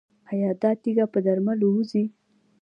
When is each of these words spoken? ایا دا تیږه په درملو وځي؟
ایا 0.31 0.51
دا 0.61 0.71
تیږه 0.81 1.05
په 1.13 1.19
درملو 1.25 1.67
وځي؟ 1.73 2.03